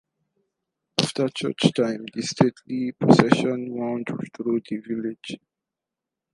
[0.99, 5.37] After church time the stately procession wound through the village.